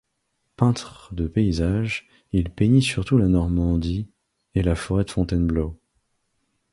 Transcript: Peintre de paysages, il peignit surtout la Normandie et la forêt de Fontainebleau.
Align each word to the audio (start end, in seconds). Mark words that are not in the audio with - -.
Peintre 0.55 1.13
de 1.13 1.27
paysages, 1.27 2.09
il 2.31 2.49
peignit 2.49 2.81
surtout 2.81 3.19
la 3.19 3.27
Normandie 3.27 4.09
et 4.55 4.63
la 4.63 4.73
forêt 4.73 5.03
de 5.03 5.11
Fontainebleau. 5.11 5.79